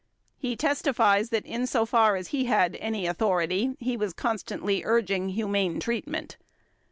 [0.39, 6.37] He testifies that insofar as he had any authority he was constantly urging humane treatment.